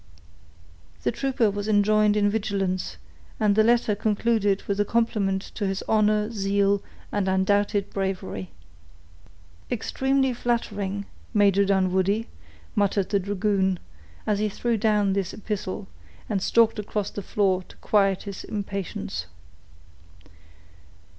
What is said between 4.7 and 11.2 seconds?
a compliment to his honor, zeal, and undoubted bravery. "Extremely flattering,